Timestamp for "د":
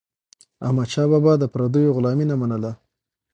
1.39-1.43